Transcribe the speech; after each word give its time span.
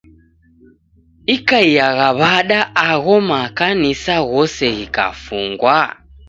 Ikaiagha 1.35 2.09
w'ada 2.19 2.59
agho 2.89 3.15
makanisa 3.29 4.15
ghose 4.29 4.65
ghikafungwa? 4.77 5.77